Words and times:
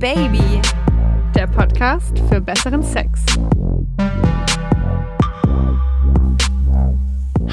Baby, 0.00 0.62
der 1.34 1.46
Podcast 1.46 2.18
für 2.30 2.40
besseren 2.40 2.82
Sex. 2.82 3.20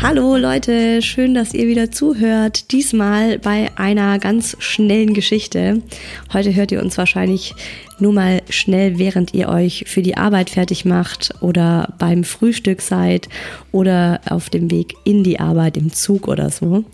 Hallo 0.02 0.38
Leute, 0.38 1.02
schön, 1.02 1.34
dass 1.34 1.54
ihr 1.54 1.68
wieder 1.68 1.91
zuhört. 1.91 2.71
Diesmal 2.71 3.38
bei 3.39 3.70
einer 3.75 4.18
ganz 4.20 4.55
schnellen 4.60 5.14
Geschichte. 5.14 5.84
Heute 6.32 6.55
hört 6.55 6.71
ihr 6.71 6.82
uns 6.82 6.98
wahrscheinlich 6.98 7.54
nur 8.00 8.14
mal 8.14 8.41
schnell, 8.50 8.98
während 8.98 9.34
ihr 9.34 9.50
euch 9.50 9.84
für 9.86 10.02
die 10.02 10.16
Arbeit 10.16 10.50
fertig 10.50 10.86
macht 10.86 11.34
oder 11.41 11.95
beim 12.00 12.23
Frühstück 12.23 12.82
seid 12.82 13.27
oder 13.73 14.21
auf 14.29 14.50
dem 14.50 14.71
Weg 14.71 14.93
in 15.04 15.25
die 15.25 15.41
Arbeit 15.41 15.75
im 15.75 15.91
Zug 15.91 16.29
oder 16.29 16.50
so. 16.50 16.86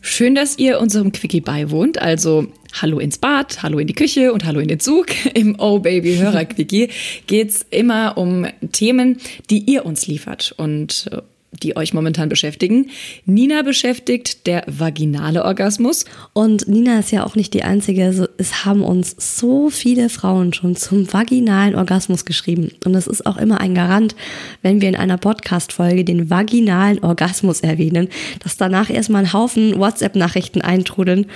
Schön, 0.00 0.34
dass 0.34 0.56
ihr 0.58 0.80
unserem 0.80 1.12
Quickie 1.12 1.42
beiwohnt. 1.42 2.00
Also 2.00 2.46
Hallo 2.74 2.98
ins 2.98 3.18
Bad, 3.18 3.62
Hallo 3.62 3.78
in 3.78 3.86
die 3.86 3.94
Küche 3.94 4.32
und 4.32 4.44
Hallo 4.44 4.60
in 4.60 4.68
den 4.68 4.80
Zug. 4.80 5.06
Im 5.34 5.56
Oh 5.58 5.78
Baby 5.78 6.16
Hörer 6.16 6.44
Quickie 6.44 6.90
geht's 7.26 7.64
immer 7.70 8.16
um 8.16 8.46
Themen, 8.72 9.18
die 9.50 9.58
ihr 9.58 9.86
uns 9.86 10.06
liefert. 10.06 10.54
Und 10.56 11.08
äh, 11.12 11.22
die 11.62 11.76
euch 11.76 11.94
momentan 11.94 12.28
beschäftigen. 12.28 12.90
Nina 13.24 13.62
beschäftigt 13.62 14.46
der 14.46 14.64
vaginale 14.66 15.44
Orgasmus. 15.44 16.04
Und 16.32 16.68
Nina 16.68 16.98
ist 16.98 17.10
ja 17.10 17.24
auch 17.24 17.36
nicht 17.36 17.54
die 17.54 17.64
Einzige. 17.64 18.04
Also 18.04 18.26
es 18.36 18.64
haben 18.64 18.82
uns 18.82 19.16
so 19.18 19.70
viele 19.70 20.08
Frauen 20.10 20.52
schon 20.52 20.76
zum 20.76 21.10
vaginalen 21.10 21.74
Orgasmus 21.74 22.24
geschrieben. 22.24 22.72
Und 22.84 22.94
es 22.94 23.06
ist 23.06 23.26
auch 23.26 23.38
immer 23.38 23.60
ein 23.60 23.74
Garant, 23.74 24.14
wenn 24.62 24.80
wir 24.80 24.88
in 24.88 24.96
einer 24.96 25.16
Podcast-Folge 25.16 26.04
den 26.04 26.30
vaginalen 26.30 27.02
Orgasmus 27.02 27.60
erwähnen, 27.60 28.08
dass 28.42 28.56
danach 28.56 28.90
erstmal 28.90 29.24
ein 29.24 29.32
Haufen 29.32 29.78
WhatsApp-Nachrichten 29.78 30.60
eintrudeln. 30.60 31.26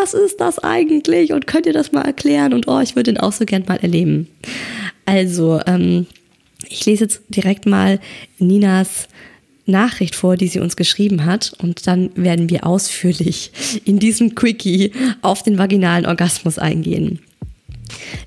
Was 0.00 0.14
ist 0.14 0.40
das 0.40 0.58
eigentlich? 0.58 1.32
Und 1.32 1.46
könnt 1.46 1.66
ihr 1.66 1.72
das 1.72 1.92
mal 1.92 2.02
erklären? 2.02 2.52
Und 2.52 2.68
oh, 2.68 2.80
ich 2.80 2.94
würde 2.94 3.12
den 3.12 3.20
auch 3.20 3.32
so 3.32 3.44
gern 3.44 3.64
mal 3.66 3.78
erleben. 3.78 4.28
Also, 5.06 5.60
ähm, 5.66 6.06
ich 6.68 6.84
lese 6.86 7.04
jetzt 7.04 7.22
direkt 7.28 7.66
mal 7.66 7.98
Ninas 8.38 9.08
Nachricht 9.66 10.14
vor, 10.14 10.36
die 10.36 10.48
sie 10.48 10.60
uns 10.60 10.76
geschrieben 10.76 11.24
hat. 11.24 11.52
Und 11.58 11.86
dann 11.86 12.10
werden 12.14 12.48
wir 12.48 12.66
ausführlich 12.66 13.50
in 13.84 13.98
diesem 13.98 14.34
Quickie 14.34 14.92
auf 15.22 15.42
den 15.42 15.58
vaginalen 15.58 16.06
Orgasmus 16.06 16.58
eingehen. 16.58 17.20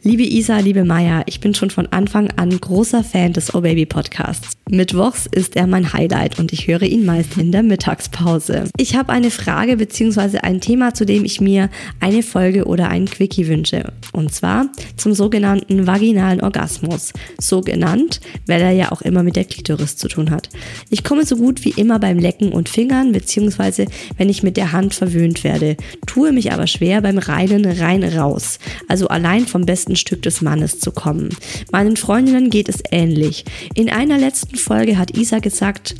Liebe 0.03 0.23
Isa, 0.23 0.59
liebe 0.59 0.83
Maya, 0.83 1.23
ich 1.25 1.39
bin 1.39 1.53
schon 1.53 1.69
von 1.69 1.87
Anfang 1.87 2.29
an 2.37 2.49
großer 2.59 3.03
Fan 3.03 3.33
des 3.33 3.53
Oh 3.53 3.61
Baby 3.61 3.85
Podcasts. 3.85 4.57
Mittwochs 4.69 5.25
ist 5.25 5.55
er 5.55 5.67
mein 5.67 5.91
Highlight 5.93 6.39
und 6.39 6.53
ich 6.53 6.67
höre 6.67 6.83
ihn 6.83 7.05
meist 7.05 7.37
in 7.37 7.51
der 7.51 7.61
Mittagspause. 7.61 8.65
Ich 8.77 8.95
habe 8.95 9.11
eine 9.11 9.29
Frage 9.29 9.77
bzw. 9.77 10.39
ein 10.39 10.61
Thema, 10.61 10.93
zu 10.93 11.05
dem 11.05 11.25
ich 11.25 11.41
mir 11.41 11.69
eine 11.99 12.23
Folge 12.23 12.65
oder 12.65 12.89
einen 12.89 13.05
Quickie 13.05 13.47
wünsche. 13.47 13.91
Und 14.13 14.33
zwar 14.33 14.69
zum 14.95 15.13
sogenannten 15.13 15.87
vaginalen 15.87 16.41
Orgasmus. 16.41 17.11
So 17.39 17.61
genannt, 17.61 18.21
weil 18.47 18.61
er 18.61 18.71
ja 18.71 18.91
auch 18.91 19.01
immer 19.01 19.23
mit 19.23 19.35
der 19.35 19.45
Klitoris 19.45 19.97
zu 19.97 20.07
tun 20.07 20.31
hat. 20.31 20.49
Ich 20.89 21.03
komme 21.03 21.25
so 21.25 21.35
gut 21.35 21.65
wie 21.65 21.71
immer 21.71 21.99
beim 21.99 22.17
Lecken 22.17 22.51
und 22.53 22.69
Fingern 22.69 23.11
bzw. 23.11 23.87
wenn 24.17 24.29
ich 24.29 24.41
mit 24.41 24.57
der 24.57 24.71
Hand 24.71 24.93
verwöhnt 24.93 25.43
werde, 25.43 25.75
tue 26.07 26.31
mich 26.31 26.53
aber 26.53 26.67
schwer 26.67 27.01
beim 27.01 27.17
reinen 27.17 27.65
rein 27.65 28.03
raus. 28.03 28.57
Also 28.87 29.09
allein 29.09 29.47
vom 29.51 29.65
besten 29.65 29.95
Stück 29.95 30.23
des 30.23 30.41
Mannes 30.41 30.79
zu 30.79 30.91
kommen. 30.91 31.29
Meinen 31.71 31.97
Freundinnen 31.97 32.49
geht 32.49 32.69
es 32.69 32.81
ähnlich. 32.91 33.45
In 33.75 33.89
einer 33.89 34.17
letzten 34.17 34.55
Folge 34.55 34.97
hat 34.97 35.15
Isa 35.17 35.39
gesagt, 35.39 35.95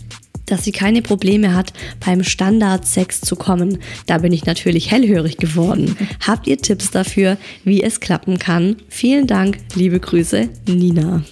dass 0.46 0.64
sie 0.64 0.72
keine 0.72 1.02
Probleme 1.02 1.56
hat, 1.56 1.72
beim 2.06 2.24
Standardsex 2.24 3.22
zu 3.22 3.36
kommen. 3.36 3.80
Da 4.06 4.18
bin 4.18 4.34
ich 4.34 4.46
natürlich 4.46 4.92
hellhörig 4.92 5.38
geworden. 5.38 5.96
Habt 6.28 6.48
ihr 6.48 6.58
Tipps 6.58 6.92
dafür, 6.92 7.38
wie 7.64 7.82
es 7.82 8.00
klappen 8.00 8.38
kann? 8.38 8.78
Vielen 8.90 9.28
Dank, 9.28 9.58
liebe 9.76 10.00
Grüße, 10.00 10.50
Nina. 10.68 11.24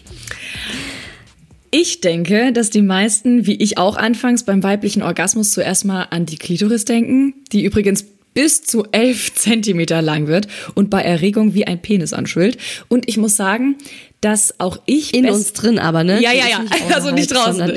Ich 1.71 2.01
denke, 2.01 2.51
dass 2.51 2.71
die 2.71 2.81
meisten, 2.81 3.45
wie 3.45 3.55
ich 3.55 3.77
auch 3.77 3.95
anfangs 3.95 4.43
beim 4.43 4.63
weiblichen 4.63 5.03
Orgasmus 5.03 5.51
zuerst 5.51 5.85
mal 5.85 6.07
an 6.09 6.25
die 6.25 6.37
Klitoris 6.37 6.85
denken, 6.85 7.35
die 7.51 7.63
übrigens 7.63 8.05
bis 8.33 8.63
zu 8.63 8.85
elf 8.91 9.33
Zentimeter 9.35 10.01
lang 10.01 10.27
wird 10.27 10.47
und 10.75 10.89
bei 10.89 11.01
Erregung 11.01 11.53
wie 11.53 11.65
ein 11.67 11.81
Penis 11.81 12.13
anschwillt. 12.13 12.57
Und 12.87 13.07
ich 13.07 13.17
muss 13.17 13.35
sagen, 13.35 13.77
dass 14.21 14.59
auch 14.59 14.79
ich. 14.85 15.13
In 15.13 15.29
uns 15.29 15.53
drin 15.53 15.79
aber, 15.79 16.03
ne? 16.03 16.21
Ja, 16.21 16.33
ja, 16.33 16.47
ja. 16.47 16.59
Nicht 16.59 16.95
also 16.95 17.11
nicht 17.11 17.33
draußen. 17.33 17.71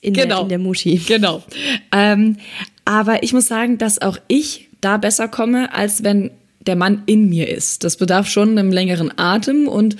In, 0.00 0.14
genau. 0.14 0.36
der, 0.36 0.42
in 0.42 0.48
der 0.48 0.58
Muschi. 0.58 0.96
Genau. 1.06 1.42
Ähm, 1.92 2.38
aber 2.84 3.22
ich 3.22 3.32
muss 3.32 3.46
sagen, 3.46 3.78
dass 3.78 4.02
auch 4.02 4.18
ich 4.26 4.68
da 4.80 4.96
besser 4.96 5.28
komme, 5.28 5.72
als 5.72 6.02
wenn 6.02 6.30
der 6.66 6.76
Mann 6.76 7.02
in 7.06 7.28
mir 7.28 7.48
ist. 7.48 7.84
Das 7.84 7.96
bedarf 7.96 8.28
schon 8.28 8.58
einem 8.58 8.72
längeren 8.72 9.16
Atem 9.16 9.68
und 9.68 9.96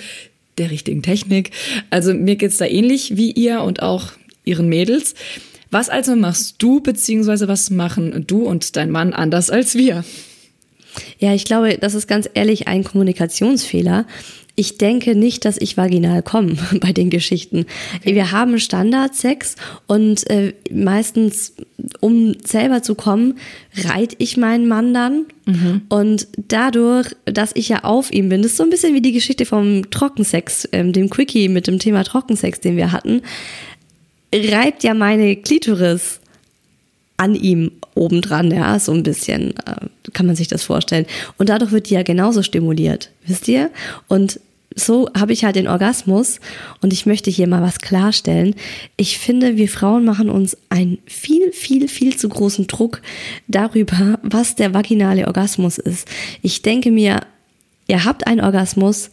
der 0.59 0.71
richtigen 0.71 1.03
Technik. 1.03 1.50
Also 1.91 2.15
mir 2.15 2.37
geht's 2.37 2.59
da 2.59 2.66
ähnlich 2.66 3.16
wie 3.16 3.31
ihr 3.31 3.62
und 3.62 3.82
auch 3.82 4.12
ihren 4.44 4.69
Mädels. 4.69 5.15
Was 5.72 5.88
also 5.88 6.15
machst 6.15 6.56
du, 6.59 6.81
beziehungsweise 6.81 7.49
was 7.49 7.71
machen 7.71 8.25
du 8.27 8.44
und 8.44 8.77
dein 8.77 8.91
Mann 8.91 9.15
anders 9.15 9.49
als 9.49 9.75
wir? 9.75 10.05
Ja, 11.19 11.33
ich 11.33 11.47
glaube, 11.47 11.78
das 11.78 11.94
ist 11.94 12.06
ganz 12.06 12.28
ehrlich 12.34 12.69
ein 12.69 12.84
Kommunikationsfehler. 12.84 14.06
Ich 14.55 14.77
denke 14.77 15.15
nicht, 15.15 15.47
dass 15.47 15.56
ich 15.56 15.78
vaginal 15.78 16.22
komme 16.22 16.59
bei 16.81 16.93
den 16.93 17.09
Geschichten. 17.09 17.65
Okay. 18.00 18.15
Wir 18.15 18.33
haben 18.33 18.59
Standardsex 18.59 19.56
und 19.87 20.28
äh, 20.28 20.53
meistens, 20.71 21.55
um 22.00 22.37
selber 22.44 22.83
zu 22.83 22.94
kommen, 22.94 23.39
reite 23.75 24.15
ich 24.19 24.37
meinen 24.37 24.69
Mann 24.69 24.93
dann. 24.93 25.25
Mhm. 25.47 25.83
Und 25.89 26.28
dadurch, 26.37 27.16
dass 27.25 27.53
ich 27.54 27.71
ja 27.71 27.84
auf 27.84 28.12
ihm 28.12 28.28
bin, 28.28 28.43
das 28.43 28.50
ist 28.50 28.59
so 28.59 28.65
ein 28.65 28.71
bisschen 28.71 28.93
wie 28.93 29.00
die 29.00 29.12
Geschichte 29.12 29.47
vom 29.47 29.91
Trockensex, 29.91 30.69
ähm, 30.72 30.93
dem 30.93 31.09
Quickie 31.09 31.49
mit 31.49 31.66
dem 31.66 31.78
Thema 31.78 32.04
Trockensex, 32.04 32.60
den 32.60 32.77
wir 32.77 32.93
hatten 32.93 33.22
reibt 34.34 34.82
ja 34.82 34.94
meine 34.94 35.37
Klitoris 35.37 36.20
an 37.16 37.34
ihm 37.34 37.72
obendran, 37.94 38.50
ja, 38.50 38.78
so 38.78 38.93
ein 38.93 39.03
bisschen, 39.03 39.50
äh, 39.66 39.87
kann 40.12 40.26
man 40.26 40.37
sich 40.37 40.48
das 40.48 40.62
vorstellen. 40.62 41.06
Und 41.38 41.48
dadurch 41.48 41.72
wird 41.72 41.91
die 41.91 41.94
ja 41.94 42.03
genauso 42.03 42.42
stimuliert, 42.42 43.10
wisst 43.26 43.48
ihr? 43.48 43.71
Und 44.09 44.41
so 44.75 45.09
habe 45.16 45.32
ich 45.32 45.44
halt 45.44 45.56
den 45.56 45.69
Orgasmus 45.69 46.41
und 46.81 46.92
ich 46.92 47.06
möchte 47.06 47.31
hier 47.31 47.47
mal 47.47 47.62
was 47.62 47.81
klarstellen. 47.81 48.54
Ich 48.97 49.19
finde, 49.19 49.56
wir 49.56 49.69
Frauen 49.69 50.04
machen 50.04 50.31
uns 50.31 50.56
einen 50.71 50.98
viel, 51.06 51.53
viel, 51.53 51.88
viel 51.88 52.16
zu 52.16 52.28
großen 52.28 52.66
Druck 52.66 53.03
darüber, 53.48 54.19
was 54.22 54.56
der 54.56 54.75
vaginale 54.75 55.26
Orgasmus 55.26 55.78
ist. 55.78 56.09
Ich 56.41 56.62
denke 56.62 56.91
mir, 56.91 57.21
ihr 57.87 58.04
habt 58.04 58.26
einen 58.26 58.41
Orgasmus, 58.41 59.10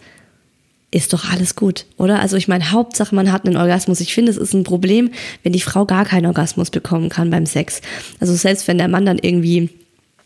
ist 0.92 1.14
doch 1.14 1.30
alles 1.32 1.56
gut, 1.56 1.86
oder? 1.98 2.20
Also 2.20 2.36
ich 2.36 2.48
meine, 2.48 2.72
Hauptsache, 2.72 3.14
man 3.14 3.32
hat 3.32 3.46
einen 3.46 3.58
Orgasmus. 3.58 4.00
Ich 4.00 4.14
finde, 4.14 4.32
es 4.32 4.38
ist 4.38 4.54
ein 4.54 4.64
Problem, 4.64 5.12
wenn 5.44 5.54
die 5.54 5.62
Frau 5.62 5.86
gar 5.86 6.06
keinen 6.06 6.26
Orgasmus 6.26 6.72
bekommen 6.72 7.10
kann 7.10 7.30
beim 7.30 7.46
Sex. 7.46 7.82
Also 8.20 8.34
selbst 8.34 8.68
wenn 8.68 8.80
der 8.80 8.88
Mann 8.88 9.06
dann 9.06 9.20
irgendwie 9.20 9.70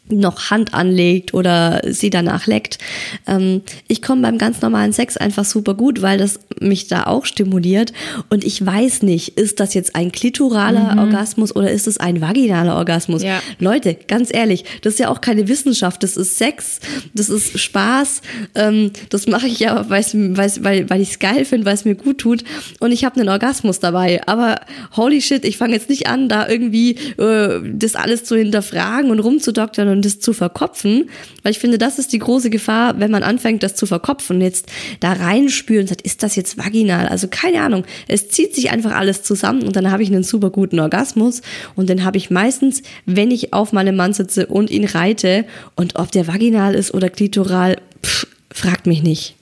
noch 0.09 0.51
Hand 0.51 0.73
anlegt 0.73 1.33
oder 1.33 1.81
sie 1.87 2.09
danach 2.09 2.45
leckt. 2.45 2.77
Ähm, 3.25 3.61
ich 3.87 4.01
komme 4.01 4.21
beim 4.21 4.37
ganz 4.37 4.61
normalen 4.61 4.91
Sex 4.91 5.15
einfach 5.15 5.45
super 5.45 5.75
gut, 5.75 6.01
weil 6.01 6.17
das 6.17 6.39
mich 6.59 6.87
da 6.87 7.03
auch 7.03 7.25
stimuliert. 7.25 7.93
Und 8.29 8.43
ich 8.43 8.63
weiß 8.63 9.03
nicht, 9.03 9.37
ist 9.37 9.61
das 9.61 9.73
jetzt 9.73 9.95
ein 9.95 10.11
klitoraler 10.11 10.93
mhm. 10.93 10.99
Orgasmus 10.99 11.55
oder 11.55 11.71
ist 11.71 11.87
es 11.87 11.97
ein 11.97 12.19
vaginaler 12.19 12.75
Orgasmus? 12.75 13.23
Ja. 13.23 13.41
Leute, 13.59 13.95
ganz 14.07 14.29
ehrlich, 14.33 14.65
das 14.81 14.93
ist 14.93 14.99
ja 14.99 15.09
auch 15.09 15.21
keine 15.21 15.47
Wissenschaft. 15.47 16.03
Das 16.03 16.17
ist 16.17 16.37
Sex, 16.37 16.79
das 17.13 17.29
ist 17.29 17.57
Spaß. 17.57 18.21
Ähm, 18.55 18.91
das 19.09 19.27
mache 19.27 19.47
ich 19.47 19.59
ja, 19.59 19.89
weil, 19.89 20.03
weil, 20.03 20.89
weil 20.89 21.01
ich 21.01 21.11
es 21.11 21.19
geil 21.19 21.45
finde, 21.45 21.65
weil 21.65 21.75
es 21.75 21.85
mir 21.85 21.95
gut 21.95 22.17
tut. 22.17 22.43
Und 22.79 22.91
ich 22.91 23.05
habe 23.05 23.19
einen 23.19 23.29
Orgasmus 23.29 23.79
dabei. 23.79 24.21
Aber 24.27 24.59
holy 24.97 25.21
shit, 25.21 25.45
ich 25.45 25.57
fange 25.57 25.73
jetzt 25.73 25.89
nicht 25.89 26.07
an, 26.07 26.27
da 26.27 26.47
irgendwie 26.47 26.97
äh, 27.17 27.61
das 27.63 27.95
alles 27.95 28.25
zu 28.25 28.35
hinterfragen 28.35 29.09
und 29.09 29.19
rumzudoktern 29.19 29.93
und 29.93 30.02
das 30.05 30.19
zu 30.19 30.33
verkopfen, 30.33 31.09
weil 31.41 31.51
ich 31.51 31.59
finde, 31.59 31.77
das 31.77 31.99
ist 31.99 32.13
die 32.13 32.19
große 32.19 32.49
Gefahr, 32.49 32.99
wenn 32.99 33.11
man 33.11 33.23
anfängt, 33.23 33.63
das 33.63 33.75
zu 33.75 33.85
verkopfen 33.85 34.41
jetzt 34.41 34.71
da 34.99 35.13
reinspüren 35.13 35.81
und 35.81 35.87
sagt, 35.87 36.01
ist 36.01 36.23
das 36.23 36.35
jetzt 36.35 36.57
vaginal? 36.57 37.07
Also 37.07 37.27
keine 37.27 37.61
Ahnung. 37.61 37.85
Es 38.07 38.29
zieht 38.29 38.55
sich 38.55 38.71
einfach 38.71 38.91
alles 38.91 39.23
zusammen 39.23 39.63
und 39.63 39.75
dann 39.75 39.91
habe 39.91 40.03
ich 40.03 40.09
einen 40.09 40.23
super 40.23 40.49
guten 40.49 40.79
Orgasmus 40.79 41.41
und 41.75 41.89
den 41.89 42.03
habe 42.03 42.17
ich 42.17 42.29
meistens, 42.29 42.83
wenn 43.05 43.31
ich 43.31 43.53
auf 43.53 43.73
meinem 43.73 43.95
Mann 43.95 44.13
sitze 44.13 44.47
und 44.47 44.69
ihn 44.69 44.85
reite 44.85 45.45
und 45.75 45.97
ob 45.97 46.11
der 46.11 46.27
vaginal 46.27 46.75
ist 46.75 46.93
oder 46.93 47.09
klitoral, 47.09 47.77
pff, 48.03 48.27
fragt 48.51 48.87
mich 48.87 49.03
nicht. 49.03 49.35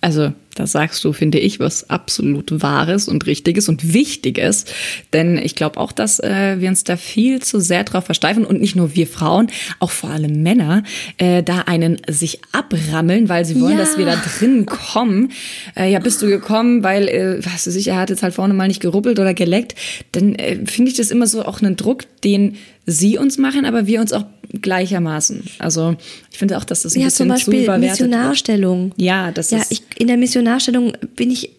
Also 0.00 0.32
da 0.58 0.66
sagst 0.66 1.04
du, 1.04 1.12
finde 1.12 1.38
ich, 1.38 1.60
was 1.60 1.88
absolut 1.88 2.62
Wahres 2.62 3.06
und 3.08 3.26
Richtiges 3.26 3.68
und 3.68 3.92
Wichtiges. 3.92 4.64
Denn 5.12 5.38
ich 5.38 5.54
glaube 5.54 5.78
auch, 5.78 5.92
dass 5.92 6.18
äh, 6.18 6.56
wir 6.58 6.68
uns 6.68 6.84
da 6.84 6.96
viel 6.96 7.40
zu 7.40 7.60
sehr 7.60 7.84
drauf 7.84 8.04
versteifen 8.04 8.44
und 8.44 8.60
nicht 8.60 8.74
nur 8.74 8.94
wir 8.94 9.06
Frauen, 9.06 9.48
auch 9.78 9.90
vor 9.90 10.10
allem 10.10 10.42
Männer, 10.42 10.82
äh, 11.18 11.42
da 11.42 11.60
einen 11.60 11.98
sich 12.08 12.40
abrammeln, 12.52 13.28
weil 13.28 13.44
sie 13.44 13.60
wollen, 13.60 13.78
ja. 13.78 13.78
dass 13.78 13.98
wir 13.98 14.06
da 14.06 14.16
drin 14.16 14.66
kommen. 14.66 15.30
Äh, 15.76 15.92
ja, 15.92 16.00
bist 16.00 16.20
du 16.22 16.26
gekommen, 16.26 16.82
weil, 16.82 17.08
äh, 17.08 17.44
was 17.44 17.64
du 17.64 17.70
sicher, 17.70 17.92
er 17.92 18.00
hat 18.00 18.10
jetzt 18.10 18.22
halt 18.22 18.34
vorne 18.34 18.54
mal 18.54 18.68
nicht 18.68 18.80
geruppelt 18.80 19.18
oder 19.18 19.34
geleckt. 19.34 19.74
Dann 20.12 20.34
äh, 20.34 20.66
finde 20.66 20.90
ich 20.90 20.96
das 20.96 21.10
immer 21.10 21.26
so 21.26 21.44
auch 21.44 21.60
einen 21.60 21.76
Druck, 21.76 22.04
den 22.24 22.56
sie 22.88 23.18
uns 23.18 23.36
machen, 23.36 23.66
aber 23.66 23.86
wir 23.86 24.00
uns 24.00 24.14
auch 24.14 24.24
gleichermaßen. 24.62 25.44
Also 25.58 25.96
ich 26.32 26.38
finde 26.38 26.56
auch, 26.56 26.64
dass 26.64 26.82
das 26.82 26.94
ein 26.94 27.00
ja, 27.00 27.06
bisschen 27.06 27.26
zum 27.26 27.28
Beispiel 27.28 27.54
zu 27.58 27.62
überwertet 27.64 27.90
Missionarstellung. 27.90 28.84
Wird. 28.90 29.02
Ja, 29.02 29.30
das 29.30 29.50
ja, 29.50 29.58
ist 29.58 29.70
ich, 29.70 29.82
in 29.98 30.06
der 30.06 30.16
Missionarstellung 30.16 30.94
bin 31.14 31.30
ich 31.30 31.50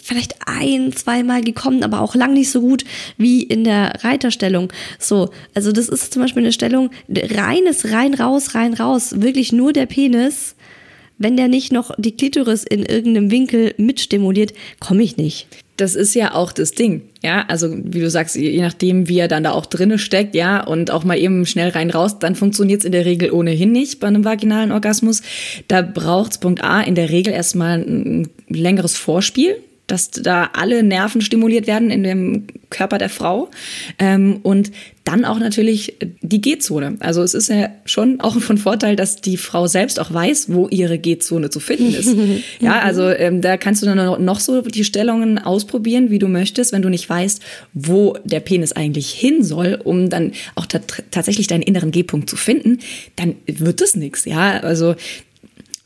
vielleicht 0.00 0.36
ein, 0.46 0.92
zweimal 0.92 1.42
gekommen, 1.42 1.82
aber 1.82 2.00
auch 2.00 2.14
lang 2.14 2.32
nicht 2.32 2.50
so 2.50 2.60
gut 2.60 2.84
wie 3.16 3.42
in 3.42 3.64
der 3.64 4.04
Reiterstellung. 4.04 4.72
So, 5.00 5.30
also 5.52 5.72
das 5.72 5.88
ist 5.88 6.12
zum 6.12 6.22
Beispiel 6.22 6.44
eine 6.44 6.52
Stellung, 6.52 6.90
reines 7.08 7.90
rein, 7.90 8.14
raus, 8.14 8.54
rein, 8.54 8.74
raus, 8.74 9.20
wirklich 9.20 9.52
nur 9.52 9.72
der 9.72 9.86
Penis. 9.86 10.54
Wenn 11.18 11.36
der 11.36 11.48
nicht 11.48 11.72
noch 11.72 11.92
die 11.98 12.16
Klitoris 12.16 12.64
in 12.64 12.84
irgendeinem 12.84 13.30
Winkel 13.30 13.74
mitstimuliert, 13.76 14.52
komme 14.80 15.02
ich 15.02 15.16
nicht 15.16 15.48
das 15.78 15.94
ist 15.94 16.14
ja 16.14 16.34
auch 16.34 16.52
das 16.52 16.72
Ding. 16.72 17.02
Ja, 17.22 17.44
also 17.48 17.70
wie 17.72 18.00
du 18.00 18.10
sagst, 18.10 18.34
je 18.34 18.60
nachdem, 18.60 19.08
wie 19.08 19.18
er 19.18 19.28
dann 19.28 19.44
da 19.44 19.52
auch 19.52 19.66
drinne 19.66 19.98
steckt, 19.98 20.34
ja, 20.34 20.62
und 20.62 20.90
auch 20.90 21.04
mal 21.04 21.18
eben 21.18 21.46
schnell 21.46 21.70
rein 21.70 21.90
raus, 21.90 22.18
dann 22.18 22.34
funktioniert 22.34 22.80
es 22.80 22.84
in 22.84 22.92
der 22.92 23.04
Regel 23.04 23.30
ohnehin 23.30 23.72
nicht 23.72 24.00
bei 24.00 24.08
einem 24.08 24.24
vaginalen 24.24 24.72
Orgasmus. 24.72 25.22
Da 25.68 25.82
braucht's 25.82 26.38
Punkt 26.38 26.62
A 26.62 26.80
in 26.80 26.94
der 26.94 27.10
Regel 27.10 27.32
erstmal 27.32 27.78
ein 27.78 28.28
längeres 28.48 28.96
Vorspiel, 28.96 29.56
dass 29.88 30.10
da 30.10 30.50
alle 30.52 30.82
Nerven 30.82 31.20
stimuliert 31.20 31.66
werden 31.66 31.90
in 31.90 32.04
dem 32.04 32.46
Körper 32.70 32.98
der 32.98 33.08
Frau. 33.08 33.50
Ähm, 33.98 34.38
und 34.42 34.70
dann 35.04 35.24
auch 35.24 35.38
natürlich 35.38 35.96
die 36.20 36.42
G-Zone. 36.42 36.96
Also 37.00 37.22
es 37.22 37.32
ist 37.32 37.48
ja 37.48 37.70
schon 37.86 38.20
auch 38.20 38.38
von 38.38 38.58
Vorteil, 38.58 38.94
dass 38.94 39.22
die 39.22 39.38
Frau 39.38 39.66
selbst 39.66 39.98
auch 39.98 40.12
weiß, 40.12 40.52
wo 40.52 40.68
ihre 40.68 40.98
G-Zone 40.98 41.48
zu 41.48 41.60
finden 41.60 41.94
ist. 41.94 42.14
ja, 42.60 42.80
also 42.80 43.08
ähm, 43.08 43.40
da 43.40 43.56
kannst 43.56 43.80
du 43.80 43.86
dann 43.86 44.22
noch 44.22 44.40
so 44.40 44.60
die 44.60 44.84
Stellungen 44.84 45.38
ausprobieren, 45.38 46.10
wie 46.10 46.18
du 46.18 46.28
möchtest, 46.28 46.72
wenn 46.72 46.82
du 46.82 46.90
nicht 46.90 47.08
weißt, 47.08 47.40
wo 47.72 48.18
der 48.24 48.40
Penis 48.40 48.72
eigentlich 48.72 49.10
hin 49.10 49.42
soll, 49.42 49.80
um 49.82 50.10
dann 50.10 50.32
auch 50.54 50.66
tatsächlich 50.66 51.46
deinen 51.46 51.62
inneren 51.62 51.90
G-Punkt 51.90 52.28
zu 52.28 52.36
finden, 52.36 52.80
dann 53.16 53.36
wird 53.46 53.80
es 53.80 53.96
nichts. 53.96 54.26
Ja, 54.26 54.60
also 54.60 54.94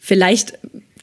vielleicht 0.00 0.58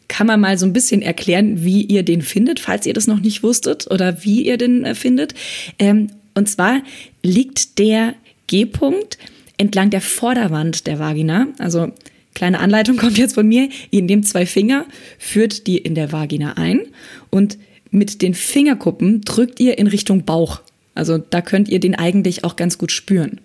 kann 0.10 0.28
man 0.28 0.42
mal 0.42 0.58
so 0.58 0.66
ein 0.66 0.74
bisschen 0.74 1.02
erklären, 1.02 1.64
wie 1.64 1.84
ihr 1.84 2.04
den 2.04 2.22
findet, 2.22 2.60
falls 2.60 2.86
ihr 2.86 2.94
das 2.94 3.08
noch 3.08 3.22
nicht 3.22 3.42
wusstet 3.42 3.90
oder 3.90 4.24
wie 4.26 4.46
ihr 4.46 4.58
den 4.58 4.84
äh, 4.84 4.96
findet. 4.96 5.34
Ähm, 5.78 6.10
und 6.36 6.50
zwar 6.50 6.82
liegt 7.24 7.80
der 7.80 8.16
G-Punkt 8.48 9.18
entlang 9.58 9.90
der 9.90 10.02
Vorderwand 10.02 10.88
der 10.88 11.00
Vagina. 11.00 11.48
Also 11.60 11.92
kleine 12.34 12.60
Anleitung 12.60 12.98
kommt 12.98 13.18
jetzt 13.18 13.36
von 13.36 13.48
mir. 13.48 13.70
Ihr 13.92 14.02
nehmt 14.02 14.28
zwei 14.28 14.46
Finger, 14.46 14.86
führt 15.18 15.68
die 15.68 15.78
in 15.78 15.96
der 15.96 16.12
Vagina 16.12 16.54
ein 16.58 16.82
und 17.30 17.58
mit 17.92 18.22
den 18.22 18.34
Fingerkuppen 18.34 19.22
drückt 19.22 19.60
ihr 19.60 19.78
in 19.78 19.88
Richtung 19.88 20.26
Bauch. 20.26 20.62
Also 20.96 21.18
da 21.18 21.42
könnt 21.42 21.70
ihr 21.70 21.80
den 21.80 21.96
eigentlich 21.96 22.44
auch 22.44 22.56
ganz 22.56 22.78
gut 22.78 22.92
spüren. 22.92 23.40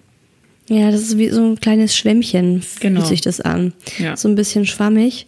Ja, 0.68 0.90
das 0.90 1.02
ist 1.02 1.18
wie 1.18 1.28
so 1.28 1.42
ein 1.42 1.60
kleines 1.60 1.96
Schwämmchen, 1.96 2.62
genau. 2.80 3.00
fühlt 3.00 3.08
sich 3.08 3.20
das 3.20 3.40
an. 3.40 3.72
Ja. 3.98 4.16
So 4.16 4.28
ein 4.28 4.34
bisschen 4.34 4.66
schwammig. 4.66 5.26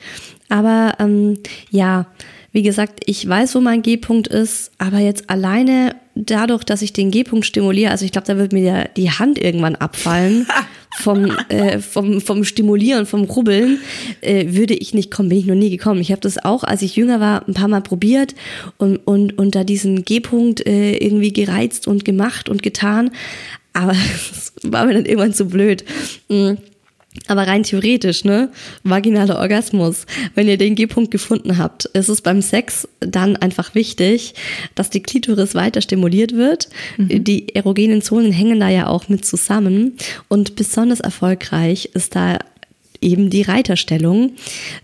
Aber 0.49 0.95
ähm, 0.99 1.39
ja, 1.71 2.07
wie 2.53 2.63
gesagt, 2.63 3.01
ich 3.05 3.29
weiß, 3.29 3.55
wo 3.55 3.61
mein 3.61 3.83
G-Punkt 3.83 4.29
ist, 4.29 4.71
aber 4.79 4.99
jetzt 4.99 5.29
alleine 5.29 5.95
dadurch, 6.15 6.65
dass 6.65 6.81
ich 6.81 6.95
den 6.95 7.11
G-Punkt 7.11 7.45
stimuliere, 7.45 7.91
also 7.91 8.07
ich 8.07 8.13
glaube, 8.13 8.27
da 8.27 8.39
wird 8.39 8.55
mir 8.55 8.63
der, 8.63 8.89
die 8.97 9.11
Hand 9.11 9.39
irgendwann 9.39 9.77
abfallen 9.77 10.47
vom, 10.97 11.27
äh, 11.51 11.81
vom, 11.81 12.23
vom 12.23 12.45
Stimulieren, 12.45 13.05
vom 13.05 13.25
Rubbeln, 13.25 13.81
äh, 14.23 14.55
würde 14.55 14.73
ich 14.73 14.95
nicht 14.95 15.11
kommen, 15.11 15.29
bin 15.29 15.39
ich 15.39 15.45
noch 15.45 15.55
nie 15.55 15.69
gekommen. 15.69 16.01
Ich 16.01 16.11
habe 16.11 16.23
das 16.23 16.43
auch, 16.43 16.65
als 16.65 16.81
ich 16.81 16.97
jünger 16.97 17.21
war, 17.21 17.47
ein 17.47 17.53
paar 17.53 17.69
Mal 17.69 17.83
probiert 17.83 18.35
und, 18.79 18.97
und, 18.99 19.37
und 19.37 19.55
da 19.55 19.63
diesen 19.63 20.07
G-Punkt 20.07 20.67
äh, 20.67 20.97
irgendwie 20.97 21.35
gereizt 21.35 21.87
und 21.87 22.07
gemacht 22.07 22.49
und 22.49 22.63
getan, 22.63 23.11
aber 23.77 23.93
es 23.93 24.53
war 24.63 24.87
mir 24.87 24.95
dann 24.95 25.07
irgendwann 25.07 25.35
zu 25.35 25.47
blöd. 25.47 25.85
Mhm. 26.29 26.59
Aber 27.29 27.47
rein 27.47 27.63
theoretisch, 27.63 28.25
ne? 28.25 28.51
Vaginaler 28.83 29.39
Orgasmus. 29.39 30.05
Wenn 30.35 30.49
ihr 30.49 30.59
den 30.59 30.75
G-Punkt 30.75 31.11
gefunden 31.11 31.57
habt, 31.57 31.87
ist 31.87 32.11
es 32.11 32.21
beim 32.21 32.43
Sex 32.43 32.87
dann 33.01 33.37
einfach 33.37 33.75
wichtig, 33.75 34.35
dass 34.75 34.91
die 34.91 35.03
Klitoris 35.03 35.55
weiter 35.55 35.81
stimuliert 35.81 36.35
wird. 36.35 36.69
Mhm. 36.99 37.25
Die 37.25 37.55
erogenen 37.55 38.03
Zonen 38.03 38.33
hängen 38.33 38.61
da 38.61 38.69
ja 38.69 38.87
auch 38.89 39.09
mit 39.09 39.25
zusammen. 39.25 39.97
Und 40.29 40.57
besonders 40.57 41.01
erfolgreich 41.01 41.91
ist 41.95 42.17
da 42.17 42.39
eben 43.01 43.31
die 43.31 43.43
Reiterstellung, 43.43 44.33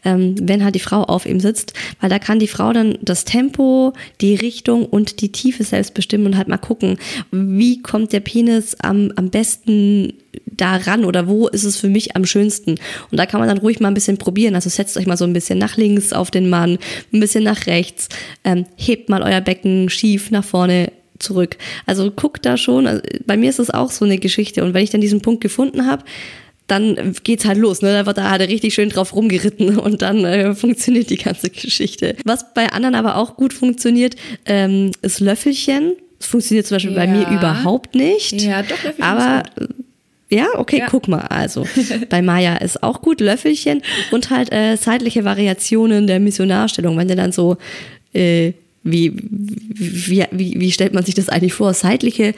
ähm, 0.04 0.34
wenn 0.40 0.64
halt 0.64 0.74
die 0.74 0.80
Frau 0.80 1.02
auf 1.02 1.26
ihm 1.26 1.40
sitzt, 1.40 1.72
weil 2.00 2.10
da 2.10 2.18
kann 2.18 2.38
die 2.38 2.48
Frau 2.48 2.72
dann 2.72 2.98
das 3.02 3.24
Tempo, 3.24 3.92
die 4.20 4.34
Richtung 4.34 4.86
und 4.86 5.20
die 5.20 5.32
Tiefe 5.32 5.64
selbst 5.64 5.94
bestimmen 5.94 6.26
und 6.26 6.36
halt 6.36 6.48
mal 6.48 6.58
gucken, 6.58 6.98
wie 7.30 7.82
kommt 7.82 8.12
der 8.12 8.20
Penis 8.20 8.76
am, 8.80 9.12
am 9.16 9.30
besten 9.30 10.14
daran 10.46 11.04
oder 11.04 11.28
wo 11.28 11.48
ist 11.48 11.64
es 11.64 11.76
für 11.76 11.88
mich 11.88 12.16
am 12.16 12.24
schönsten. 12.24 12.72
Und 13.10 13.18
da 13.18 13.26
kann 13.26 13.40
man 13.40 13.48
dann 13.48 13.58
ruhig 13.58 13.80
mal 13.80 13.88
ein 13.88 13.94
bisschen 13.94 14.18
probieren. 14.18 14.54
Also 14.54 14.70
setzt 14.70 14.96
euch 14.96 15.06
mal 15.06 15.16
so 15.16 15.24
ein 15.24 15.32
bisschen 15.32 15.58
nach 15.58 15.76
links 15.76 16.12
auf 16.12 16.30
den 16.30 16.48
Mann, 16.48 16.78
ein 17.12 17.20
bisschen 17.20 17.44
nach 17.44 17.66
rechts, 17.66 18.08
ähm, 18.44 18.66
hebt 18.76 19.08
mal 19.08 19.22
euer 19.22 19.40
Becken 19.40 19.88
schief 19.90 20.30
nach 20.30 20.44
vorne 20.44 20.92
zurück. 21.18 21.56
Also 21.86 22.10
guckt 22.10 22.44
da 22.44 22.56
schon. 22.56 22.86
Also 22.86 23.02
bei 23.26 23.36
mir 23.36 23.50
ist 23.50 23.58
das 23.58 23.70
auch 23.70 23.90
so 23.90 24.04
eine 24.04 24.18
Geschichte. 24.18 24.64
Und 24.64 24.74
wenn 24.74 24.84
ich 24.84 24.90
dann 24.90 25.00
diesen 25.00 25.20
Punkt 25.20 25.40
gefunden 25.40 25.86
habe, 25.86 26.04
dann 26.66 27.14
geht's 27.24 27.44
halt 27.44 27.58
los. 27.58 27.82
Ne? 27.82 27.92
Da 27.92 28.06
wird 28.06 28.18
da 28.18 28.30
halt 28.30 28.42
richtig 28.42 28.74
schön 28.74 28.88
drauf 28.88 29.14
rumgeritten 29.14 29.78
und 29.78 30.02
dann 30.02 30.24
äh, 30.24 30.54
funktioniert 30.54 31.10
die 31.10 31.16
ganze 31.16 31.50
Geschichte. 31.50 32.16
Was 32.24 32.54
bei 32.54 32.72
anderen 32.72 32.94
aber 32.94 33.16
auch 33.16 33.36
gut 33.36 33.52
funktioniert, 33.52 34.16
ähm, 34.46 34.92
ist 35.02 35.20
Löffelchen. 35.20 35.92
Das 36.18 36.28
funktioniert 36.28 36.66
zum 36.66 36.76
Beispiel 36.76 36.92
ja. 36.92 36.98
bei 36.98 37.06
mir 37.06 37.28
überhaupt 37.28 37.94
nicht. 37.94 38.40
Ja, 38.40 38.62
doch, 38.62 38.70
Löffelchen 38.70 39.02
aber 39.02 39.42
ja, 40.32 40.46
okay, 40.56 40.78
ja. 40.78 40.86
guck 40.88 41.08
mal. 41.08 41.20
Also 41.20 41.66
bei 42.08 42.22
Maya 42.22 42.56
ist 42.56 42.82
auch 42.82 43.02
gut 43.02 43.20
Löffelchen 43.20 43.82
und 44.12 44.30
halt 44.30 44.50
äh, 44.50 44.78
zeitliche 44.78 45.24
Variationen 45.24 46.06
der 46.06 46.20
Missionarstellung. 46.20 46.96
Wenn 46.96 47.08
der 47.08 47.16
dann 47.16 47.32
so 47.32 47.58
äh, 48.14 48.52
wie, 48.82 49.12
wie, 49.14 50.24
wie, 50.30 50.54
wie 50.58 50.72
stellt 50.72 50.94
man 50.94 51.04
sich 51.04 51.14
das 51.14 51.28
eigentlich 51.28 51.52
vor? 51.52 51.74
Seitliche 51.74 52.34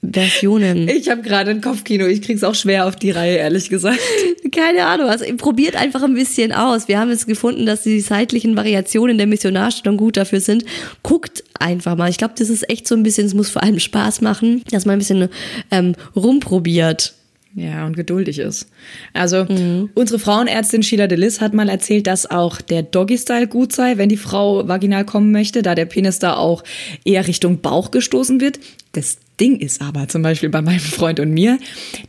Versionen. 0.00 0.88
Ich 0.88 1.10
habe 1.10 1.22
gerade 1.22 1.50
ein 1.50 1.60
Kopfkino. 1.60 2.06
Ich 2.06 2.22
krieg's 2.22 2.44
auch 2.44 2.54
schwer 2.54 2.86
auf 2.86 2.94
die 2.94 3.10
Reihe, 3.10 3.36
ehrlich 3.36 3.68
gesagt. 3.68 3.98
Keine 4.52 4.86
Ahnung. 4.86 5.08
Also 5.08 5.24
probiert 5.36 5.74
einfach 5.74 6.02
ein 6.02 6.14
bisschen 6.14 6.52
aus. 6.52 6.86
Wir 6.86 7.00
haben 7.00 7.10
jetzt 7.10 7.26
gefunden, 7.26 7.66
dass 7.66 7.82
die 7.82 8.00
seitlichen 8.00 8.56
Variationen 8.56 9.18
der 9.18 9.26
Missionarstellung 9.26 9.96
gut 9.96 10.16
dafür 10.16 10.40
sind. 10.40 10.64
Guckt 11.02 11.42
einfach 11.58 11.96
mal. 11.96 12.10
Ich 12.10 12.18
glaube, 12.18 12.34
das 12.38 12.48
ist 12.48 12.68
echt 12.70 12.86
so 12.86 12.94
ein 12.94 13.02
bisschen, 13.02 13.26
es 13.26 13.34
muss 13.34 13.50
vor 13.50 13.62
allem 13.62 13.80
Spaß 13.80 14.20
machen, 14.20 14.62
dass 14.70 14.86
man 14.86 14.94
ein 14.94 14.98
bisschen 15.00 15.28
ähm, 15.70 15.94
rumprobiert. 16.14 17.14
Ja, 17.54 17.86
und 17.86 17.96
geduldig 17.96 18.38
ist. 18.38 18.68
Also, 19.14 19.44
mhm. 19.44 19.90
unsere 19.94 20.20
Frauenärztin 20.20 20.84
Sheila 20.84 21.08
Delis 21.08 21.40
hat 21.40 21.54
mal 21.54 21.68
erzählt, 21.68 22.06
dass 22.06 22.30
auch 22.30 22.60
der 22.60 22.82
Doggy-Style 22.82 23.48
gut 23.48 23.72
sei, 23.72 23.96
wenn 23.96 24.08
die 24.08 24.18
Frau 24.18 24.68
vaginal 24.68 25.04
kommen 25.04 25.32
möchte, 25.32 25.62
da 25.62 25.74
der 25.74 25.86
Penis 25.86 26.20
da 26.20 26.36
auch 26.36 26.62
eher 27.04 27.26
Richtung 27.26 27.60
Bauch 27.60 27.90
gestoßen 27.90 28.40
wird. 28.40 28.60
Das 28.92 29.18
Ding 29.40 29.58
ist 29.58 29.80
aber 29.80 30.08
zum 30.08 30.22
Beispiel 30.22 30.48
bei 30.48 30.62
meinem 30.62 30.80
Freund 30.80 31.20
und 31.20 31.32
mir, 31.32 31.58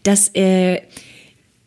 dass 0.04 0.30
äh, 0.36 0.82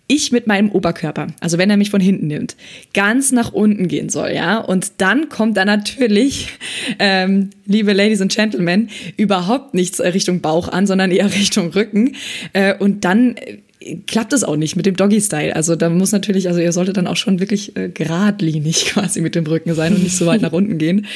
ich 0.09 0.33
mit 0.33 0.47
meinem 0.47 0.71
Oberkörper, 0.71 1.29
also 1.41 1.59
wenn 1.59 1.71
er 1.71 1.77
mich 1.77 1.91
von 1.91 2.01
hinten 2.01 2.27
nimmt, 2.27 2.57
ganz 2.93 3.33
nach 3.33 3.53
unten 3.53 3.89
gehen 3.89 4.09
soll, 4.09 4.33
ja. 4.33 4.59
Und 4.59 4.93
dann 4.99 5.29
kommt 5.29 5.57
da 5.57 5.65
natürlich, 5.65 6.49
ähm, 6.99 7.51
liebe 7.65 7.93
Ladies 7.93 8.21
and 8.21 8.35
Gentlemen, 8.35 8.91
überhaupt 9.17 9.75
nichts 9.75 10.01
Richtung 10.01 10.41
Bauch 10.41 10.69
an, 10.69 10.87
sondern 10.87 11.11
eher 11.11 11.33
Richtung 11.35 11.71
Rücken. 11.71 12.17
Äh, 12.53 12.77
und 12.77 13.05
dann 13.05 13.37
klappt 14.07 14.33
es 14.33 14.45
auch 14.45 14.57
nicht 14.57 14.77
mit 14.77 14.87
dem 14.87 14.97
Doggy-Style. 14.97 15.55
Also 15.55 15.77
da 15.77 15.91
muss 15.91 16.13
natürlich, 16.13 16.49
also 16.49 16.61
ihr 16.61 16.73
solltet 16.73 16.97
dann 16.97 17.07
auch 17.07 17.17
schon 17.17 17.41
wirklich 17.41 17.77
äh, 17.77 17.89
geradlinig 17.89 18.87
quasi 18.93 19.21
mit 19.21 19.35
dem 19.35 19.47
Rücken 19.47 19.75
sein 19.75 19.95
und 19.95 20.03
nicht 20.03 20.17
so 20.17 20.27
weit 20.27 20.43
nach 20.43 20.53
unten 20.53 20.79
gehen. 20.79 21.07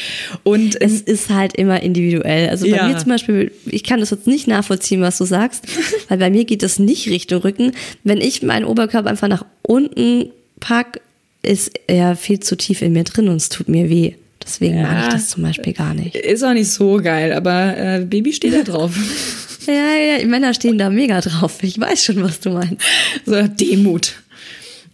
Und 0.42 0.80
es 0.80 1.00
ist 1.00 1.30
halt 1.30 1.56
immer 1.56 1.82
individuell. 1.82 2.48
Also 2.48 2.66
bei 2.68 2.76
ja. 2.76 2.88
mir 2.88 2.96
zum 2.98 3.10
Beispiel, 3.10 3.52
ich 3.66 3.84
kann 3.84 4.00
das 4.00 4.10
jetzt 4.10 4.26
nicht 4.26 4.46
nachvollziehen, 4.46 5.00
was 5.00 5.18
du 5.18 5.24
sagst, 5.24 5.64
weil 6.08 6.18
bei 6.18 6.30
mir 6.30 6.44
geht 6.44 6.62
das 6.62 6.78
nicht 6.78 7.08
Richtung 7.08 7.40
Rücken. 7.42 7.72
Wenn 8.04 8.20
ich 8.20 8.42
meinen 8.42 8.64
Oberkörper 8.64 9.10
einfach 9.10 9.28
nach 9.28 9.44
unten 9.62 10.30
pack, 10.60 11.00
ist 11.42 11.72
er 11.86 12.16
viel 12.16 12.40
zu 12.40 12.56
tief 12.56 12.82
in 12.82 12.92
mir 12.92 13.04
drin 13.04 13.28
und 13.28 13.36
es 13.36 13.48
tut 13.48 13.68
mir 13.68 13.88
weh. 13.88 14.14
Deswegen 14.42 14.76
ja. 14.76 14.82
mag 14.82 15.06
ich 15.08 15.14
das 15.14 15.28
zum 15.28 15.42
Beispiel 15.42 15.72
gar 15.72 15.94
nicht. 15.94 16.14
Ist 16.14 16.44
auch 16.44 16.52
nicht 16.52 16.70
so 16.70 16.96
geil, 17.02 17.32
aber 17.32 17.76
äh, 17.76 18.04
Baby 18.04 18.32
steht 18.32 18.54
da 18.54 18.62
drauf. 18.62 18.96
Ja, 19.66 20.18
ja, 20.18 20.26
Männer 20.26 20.54
stehen 20.54 20.78
da 20.78 20.90
mega 20.90 21.20
drauf. 21.20 21.62
Ich 21.62 21.78
weiß 21.78 22.04
schon, 22.04 22.22
was 22.22 22.40
du 22.40 22.50
meinst. 22.50 22.82
So 23.24 23.42
Demut. 23.42 24.14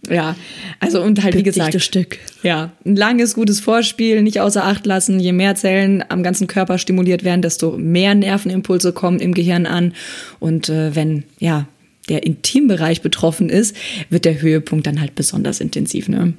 Ja, 0.09 0.35
also 0.81 1.01
und 1.01 1.23
halt 1.23 1.35
wie 1.35 1.43
gesagt, 1.43 1.81
Stück. 1.81 2.19
ja, 2.41 2.73
ein 2.85 2.97
langes 2.97 3.35
gutes 3.35 3.61
Vorspiel, 3.61 4.21
nicht 4.21 4.41
außer 4.41 4.65
Acht 4.65 4.85
lassen. 4.85 5.19
Je 5.19 5.31
mehr 5.31 5.55
Zellen 5.55 6.03
am 6.09 6.23
ganzen 6.23 6.47
Körper 6.47 6.77
stimuliert 6.77 7.23
werden, 7.23 7.41
desto 7.41 7.77
mehr 7.77 8.13
Nervenimpulse 8.13 8.91
kommen 8.91 9.19
im 9.19 9.33
Gehirn 9.33 9.65
an. 9.65 9.93
Und 10.39 10.67
äh, 10.67 10.93
wenn 10.93 11.23
ja 11.39 11.67
der 12.09 12.23
Intimbereich 12.23 13.01
betroffen 13.01 13.49
ist, 13.49 13.75
wird 14.09 14.25
der 14.25 14.41
Höhepunkt 14.41 14.87
dann 14.87 14.99
halt 14.99 15.15
besonders 15.15 15.61
intensiv. 15.61 16.09
Ne? 16.09 16.33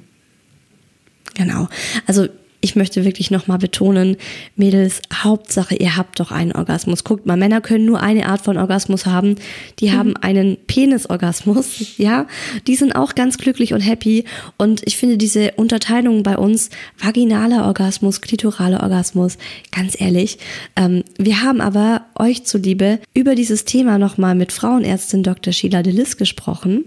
Genau. 1.33 1.67
Also 2.05 2.27
ich 2.65 2.75
möchte 2.75 3.05
wirklich 3.05 3.29
nochmal 3.29 3.59
betonen, 3.59 4.17
Mädels, 4.55 4.99
Hauptsache, 5.13 5.75
ihr 5.75 5.95
habt 5.95 6.19
doch 6.19 6.31
einen 6.31 6.51
Orgasmus. 6.51 7.03
Guckt 7.03 7.27
mal, 7.27 7.37
Männer 7.37 7.61
können 7.61 7.85
nur 7.85 8.01
eine 8.01 8.27
Art 8.27 8.41
von 8.41 8.57
Orgasmus 8.57 9.05
haben. 9.05 9.35
Die 9.79 9.89
mhm. 9.89 9.93
haben 9.93 10.17
einen 10.17 10.57
Penisorgasmus, 10.65 11.95
ja. 11.97 12.25
Die 12.65 12.75
sind 12.75 12.95
auch 12.95 13.13
ganz 13.13 13.37
glücklich 13.37 13.75
und 13.75 13.81
happy. 13.81 14.25
Und 14.57 14.81
ich 14.85 14.97
finde 14.97 15.17
diese 15.17 15.51
Unterteilung 15.57 16.23
bei 16.23 16.37
uns, 16.37 16.71
vaginaler 16.97 17.65
Orgasmus, 17.67 18.21
klitoraler 18.21 18.81
Orgasmus, 18.81 19.37
ganz 19.71 20.01
ehrlich, 20.01 20.39
ähm, 20.75 21.03
wir 21.19 21.43
haben 21.43 21.61
aber 21.61 22.07
euch 22.15 22.45
zuliebe 22.45 22.99
über 23.13 23.35
dieses 23.35 23.65
Thema 23.65 23.99
nochmal 23.99 24.33
mit 24.33 24.51
Frauenärztin 24.51 25.21
Dr. 25.21 25.53
Sheila 25.53 25.83
Delis 25.83 26.17
gesprochen. 26.17 26.85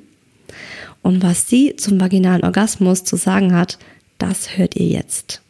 Und 1.02 1.23
was 1.23 1.49
sie 1.49 1.76
zum 1.76 2.00
vaginalen 2.00 2.42
Orgasmus 2.42 3.04
zu 3.04 3.14
sagen 3.14 3.54
hat, 3.54 3.78
das 4.18 4.58
hört 4.58 4.75
ihr 4.76 4.87
jetzt. 4.87 5.42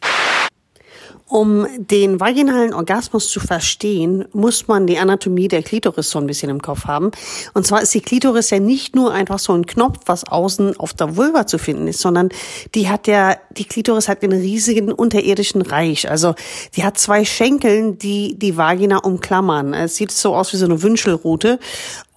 Um 1.29 1.67
den 1.77 2.19
vaginalen 2.19 2.73
Orgasmus 2.73 3.29
zu 3.29 3.39
verstehen, 3.39 4.25
muss 4.33 4.67
man 4.67 4.87
die 4.87 4.97
Anatomie 4.97 5.47
der 5.47 5.61
Klitoris 5.61 6.09
so 6.09 6.17
ein 6.17 6.25
bisschen 6.25 6.49
im 6.49 6.59
Kopf 6.59 6.85
haben. 6.85 7.11
Und 7.53 7.67
zwar 7.67 7.83
ist 7.83 7.93
die 7.93 8.01
Klitoris 8.01 8.49
ja 8.49 8.59
nicht 8.59 8.95
nur 8.95 9.13
einfach 9.13 9.37
so 9.37 9.53
ein 9.53 9.67
Knopf, 9.67 9.99
was 10.07 10.23
außen 10.23 10.79
auf 10.79 10.95
der 10.95 11.17
Vulva 11.17 11.45
zu 11.45 11.59
finden 11.59 11.87
ist, 11.87 11.99
sondern 11.99 12.29
die 12.73 12.89
hat 12.89 13.05
ja, 13.05 13.37
die 13.51 13.65
Klitoris 13.65 14.07
hat 14.07 14.23
einen 14.23 14.41
riesigen 14.41 14.91
unterirdischen 14.91 15.61
Reich. 15.61 16.09
Also 16.09 16.33
die 16.75 16.83
hat 16.83 16.97
zwei 16.97 17.23
Schenkeln, 17.25 17.99
die 17.99 18.33
die 18.35 18.57
Vagina 18.57 18.97
umklammern. 18.97 19.75
Es 19.75 19.97
sieht 19.97 20.11
so 20.11 20.33
aus 20.35 20.51
wie 20.51 20.57
so 20.57 20.65
eine 20.65 20.81
Wünschelrute. 20.81 21.59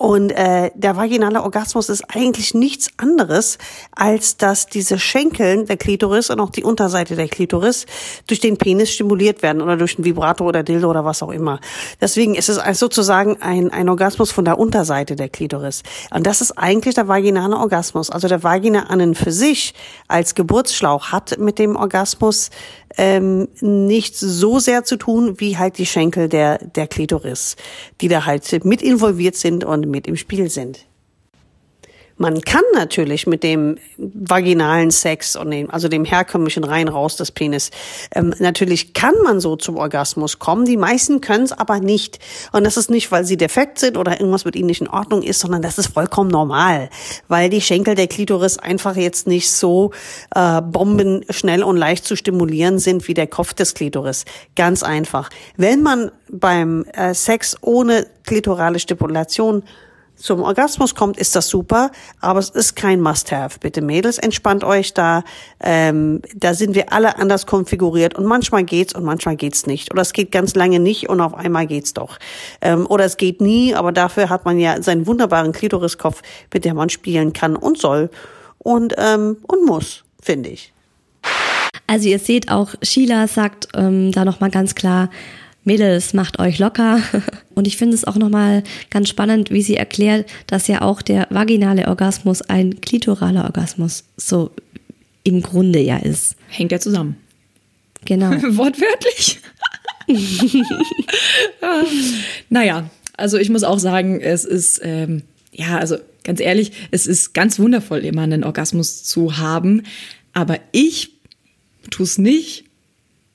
Und 0.03 0.31
äh, 0.33 0.73
der 0.75 0.97
vaginale 0.97 1.45
Orgasmus 1.45 1.89
ist 1.89 2.03
eigentlich 2.09 2.55
nichts 2.55 2.89
anderes, 2.97 3.59
als 3.93 4.37
dass 4.37 4.67
diese 4.67 4.99
Schenkeln 4.99 5.67
der 5.67 5.77
Klitoris 5.77 6.29
und 6.29 6.41
auch 6.41 6.51
die 6.51 6.65
Unterseite 6.65 7.15
der 7.15 7.29
Klitoris 7.29 7.87
durch 8.27 8.41
den 8.41 8.57
Penis 8.57 8.91
stimuliert 9.03 9.43
werden 9.43 9.61
oder 9.61 9.77
durch 9.77 9.99
ein 9.99 10.05
Vibrator 10.05 10.47
oder 10.47 10.63
Dildo 10.63 10.89
oder 10.89 11.05
was 11.05 11.23
auch 11.25 11.33
immer. 11.33 11.59
Deswegen 12.01 12.37
ist 12.37 12.49
es 12.49 12.79
sozusagen 12.79 13.43
ein, 13.43 13.71
ein 13.71 13.89
Orgasmus 13.89 14.31
von 14.31 14.45
der 14.45 14.59
Unterseite 14.59 15.17
der 15.17 15.29
Klitoris. 15.29 15.83
Und 16.15 16.25
das 16.25 16.41
ist 16.41 16.53
eigentlich 16.53 16.95
der 16.95 17.09
vaginale 17.09 17.57
Orgasmus. 17.57 18.11
Also 18.11 18.29
der 18.29 18.45
Vagina 18.45 18.85
an 18.85 19.01
und 19.01 19.19
für 19.19 19.33
sich 19.33 19.75
als 20.07 20.37
Geburtsschlauch 20.37 21.11
hat 21.11 21.39
mit 21.39 21.59
dem 21.59 21.75
Orgasmus 21.75 22.51
ähm, 22.97 23.49
nicht 23.61 24.17
so 24.17 24.61
sehr 24.61 24.85
zu 24.85 24.97
tun, 24.97 25.41
wie 25.41 25.59
halt 25.59 25.79
die 25.79 25.87
Schenkel 25.87 26.29
der, 26.29 26.59
der 26.59 26.87
Klitoris, 26.87 27.57
die 28.01 28.07
da 28.09 28.25
halt 28.25 28.65
mit 28.65 28.83
involviert 28.83 29.35
sind 29.35 29.65
und 29.65 29.89
mit 29.89 30.07
im 30.07 30.17
Spiel 30.17 30.49
sind. 30.49 30.87
Man 32.23 32.41
kann 32.41 32.63
natürlich 32.73 33.27
mit 33.27 33.43
dem 33.43 33.79
vaginalen 33.97 34.93
Sex 34.93 35.35
und 35.35 35.51
dem, 35.51 35.69
also 35.73 35.89
dem 35.89 36.05
herkömmlichen 36.05 36.63
rein 36.63 36.87
raus 36.87 37.17
des 37.17 37.33
Penis, 37.33 37.73
ähm, 38.15 38.33
natürlich 38.39 38.95
kann 38.95 39.17
man 39.25 39.41
so 39.41 39.57
zum 39.57 39.77
Orgasmus 39.77 40.39
kommen. 40.39 40.65
Die 40.65 40.77
meisten 40.77 41.21
können 41.21 41.43
es 41.43 41.51
aber 41.51 41.81
nicht. 41.81 42.21
Und 42.53 42.63
das 42.63 42.77
ist 42.77 42.91
nicht, 42.91 43.11
weil 43.11 43.25
sie 43.25 43.37
defekt 43.37 43.81
sind 43.81 43.97
oder 43.97 44.21
irgendwas 44.21 44.45
mit 44.45 44.55
ihnen 44.55 44.69
nicht 44.69 44.81
in 44.81 44.87
Ordnung 44.87 45.25
ist, 45.25 45.41
sondern 45.41 45.63
das 45.63 45.79
ist 45.79 45.89
vollkommen 45.89 46.31
normal, 46.31 46.91
weil 47.27 47.51
die 47.51 47.61
Schenkel 47.61 47.97
der 47.97 48.07
Klitoris 48.07 48.57
einfach 48.57 48.95
jetzt 48.95 49.27
nicht 49.27 49.51
so 49.51 49.91
äh, 50.33 50.63
bombenschnell 50.63 51.65
und 51.65 51.77
leicht 51.77 52.05
zu 52.05 52.15
stimulieren 52.15 52.79
sind 52.79 53.09
wie 53.09 53.15
der 53.15 53.27
Kopf 53.27 53.53
des 53.53 53.75
Klitoris. 53.75 54.27
Ganz 54.55 54.85
einfach. 54.85 55.29
Wenn 55.57 55.83
man 55.83 56.13
beim 56.31 56.85
äh, 56.93 57.15
Sex 57.15 57.57
ohne 57.63 58.07
klitorale 58.25 58.79
Stipulation 58.79 59.65
zum 60.23 60.43
Orgasmus 60.43 60.95
kommt, 60.95 61.17
ist 61.17 61.35
das 61.35 61.49
super, 61.49 61.91
aber 62.21 62.39
es 62.39 62.51
ist 62.51 62.77
kein 62.77 63.01
Must-Have. 63.01 63.59
Bitte 63.59 63.83
Mädels, 63.83 64.19
entspannt 64.19 64.63
euch 64.63 64.95
da. 64.95 65.25
Ähm, 65.61 66.23
da 66.35 66.55
sind 66.55 66.75
wir 66.75 66.93
alle 66.93 67.19
anders 67.19 67.45
konfiguriert 67.47 68.15
und 68.15 68.25
manchmal 68.25 68.63
geht's 68.63 68.95
und 68.95 69.05
manchmal 69.05 69.37
geht's 69.37 69.67
nicht. 69.67 69.93
Oder 69.93 70.03
es 70.03 70.13
geht 70.13 70.31
ganz 70.31 70.55
lange 70.55 70.79
nicht 70.79 71.09
und 71.09 71.21
auf 71.21 71.35
einmal 71.35 71.67
geht's 71.67 71.93
doch. 71.93 72.19
Ähm, 72.61 72.87
oder 72.87 73.05
es 73.05 73.17
geht 73.17 73.41
nie, 73.41 73.75
aber 73.75 73.91
dafür 73.91 74.31
hat 74.31 74.45
man 74.45 74.59
ja 74.59 74.81
seinen 74.81 75.07
wunderbaren 75.07 75.53
Klitoriskopf, 75.53 76.23
mit 76.55 76.65
dem 76.65 76.77
man 76.77 76.89
spielen 76.89 77.33
kann 77.33 77.57
und 77.57 77.79
soll 77.79 78.09
und 78.59 78.95
ähm, 78.99 79.39
und 79.43 79.67
muss, 79.67 80.05
finde 80.21 80.51
ich. 80.51 80.73
Also 81.89 82.09
ihr 82.09 82.19
seht 82.19 82.51
auch, 82.51 82.75
Sheila 82.81 83.27
sagt 83.27 83.69
ähm, 83.75 84.13
da 84.13 84.25
nochmal 84.25 84.51
ganz 84.51 84.75
klar, 84.75 85.11
Mädels, 85.65 86.13
macht 86.15 86.39
euch 86.39 86.59
locker. 86.59 87.01
Und 87.55 87.67
ich 87.67 87.77
finde 87.77 87.95
es 87.95 88.05
auch 88.05 88.17
nochmal 88.17 88.63
ganz 88.91 89.09
spannend, 89.09 89.51
wie 89.51 89.63
sie 89.63 89.77
erklärt, 89.77 90.29
dass 90.47 90.69
ja 90.69 90.83
auch 90.83 91.03
der 91.03 91.27
vaginale 91.31 91.89
Orgasmus 91.89 92.43
ein 92.43 92.81
klitoraler 92.81 93.45
Orgasmus 93.45 94.05
so 94.17 94.51
im 95.25 95.43
Grunde 95.43 95.81
ja 95.81 95.99
ist. 95.99 96.37
Hängt 96.49 96.73
ja 96.73 96.81
zusammen. 96.81 97.17
Genau. 98.05 98.31
Wortwörtlich. 98.57 99.41
naja, 102.51 102.91
also 103.17 103.39
ich 103.39 103.51
muss 103.51 103.63
auch 103.63 103.79
sagen, 103.79 104.21
es 104.21 104.45
ist, 104.45 104.81
ähm, 104.83 105.23
ja, 105.53 105.79
also 105.79 105.97
ganz 106.25 106.41
ehrlich, 106.41 106.73
es 106.91 107.07
ist 107.07 107.35
ganz 107.35 107.59
wundervoll, 107.59 108.01
immer 108.01 108.23
einen 108.23 108.43
Orgasmus 108.43 109.05
zu 109.05 109.39
haben. 109.39 109.85
Aber 110.33 110.59
ich 110.73 111.13
tue 111.91 112.05
es 112.05 112.19
nicht 112.19 112.65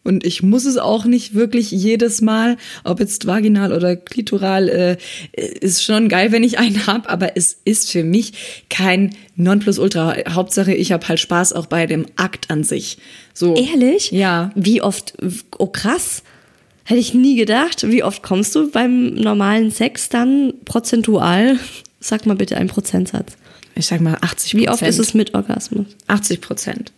und 0.07 0.25
ich 0.25 0.41
muss 0.41 0.65
es 0.65 0.77
auch 0.77 1.05
nicht 1.05 1.35
wirklich 1.35 1.69
jedes 1.69 2.21
Mal, 2.21 2.57
ob 2.83 2.99
jetzt 2.99 3.27
vaginal 3.27 3.73
oder 3.73 3.95
klitoral, 3.95 4.69
äh, 4.69 4.97
ist 5.33 5.83
schon 5.83 6.07
geil, 6.09 6.31
wenn 6.31 6.43
ich 6.43 6.57
einen 6.57 6.87
habe, 6.87 7.09
aber 7.09 7.35
es 7.35 7.57
ist 7.65 7.91
für 7.91 8.03
mich 8.03 8.65
kein 8.69 9.15
Nonplusultra. 9.35 10.15
Hauptsache, 10.29 10.73
ich 10.73 10.91
habe 10.91 11.07
halt 11.07 11.19
Spaß 11.19 11.53
auch 11.53 11.67
bei 11.67 11.85
dem 11.85 12.05
Akt 12.15 12.49
an 12.49 12.63
sich. 12.63 12.97
So. 13.33 13.55
Ehrlich? 13.55 14.11
Ja. 14.11 14.51
Wie 14.55 14.81
oft, 14.81 15.13
oh 15.59 15.67
krass. 15.67 16.23
Hätte 16.85 17.01
ich 17.01 17.13
nie 17.13 17.35
gedacht. 17.35 17.91
Wie 17.91 18.01
oft 18.01 18.23
kommst 18.23 18.55
du 18.55 18.71
beim 18.71 19.13
normalen 19.13 19.71
Sex 19.71 20.07
dann 20.07 20.53
prozentual? 20.63 21.59
Sag 21.99 22.25
mal 22.25 22.35
bitte 22.35 22.55
einen 22.55 22.69
Prozentsatz. 22.69 23.33
Ich 23.75 23.87
sag 23.87 23.99
mal 23.99 24.17
80 24.21 24.29
Prozent. 24.29 24.61
Wie 24.61 24.69
oft 24.69 24.81
ist 24.81 24.99
es 24.99 25.13
mit 25.13 25.33
Orgasmus? 25.33 25.85
80 26.07 26.39
Prozent. 26.39 26.91